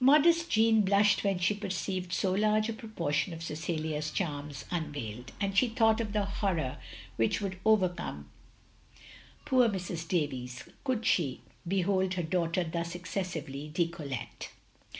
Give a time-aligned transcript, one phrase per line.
[0.00, 5.56] Modest Jeanne blushed when she perceived so large a proportion of Cecilia's charms unveiled; and
[5.56, 6.78] she thought of the horror
[7.14, 8.28] which would over come
[9.44, 10.08] poor Mrs.
[10.08, 14.48] Davies could she behold her daughter thus excessively d6collet6e.